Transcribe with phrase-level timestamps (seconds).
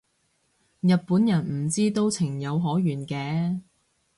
[0.79, 3.61] 日本人唔知都情有可原嘅